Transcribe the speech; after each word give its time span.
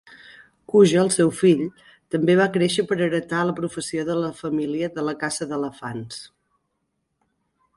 Kuje, 0.71 0.95
el 1.01 1.09
seu 1.15 1.33
fill, 1.41 1.59
també 2.15 2.35
va 2.39 2.47
créixer 2.55 2.85
per 2.91 2.97
heretar 3.07 3.43
la 3.49 3.55
professió 3.59 4.07
de 4.09 4.17
la 4.23 4.33
família 4.41 4.89
de 4.97 5.05
la 5.11 5.15
caça 5.25 5.49
d'elefants. 5.53 6.19